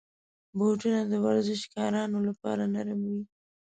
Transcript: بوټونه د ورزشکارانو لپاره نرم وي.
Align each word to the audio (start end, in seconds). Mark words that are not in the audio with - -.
بوټونه 0.57 1.01
د 1.11 1.13
ورزشکارانو 1.25 2.17
لپاره 2.27 2.63
نرم 2.73 2.99
وي. 3.09 3.21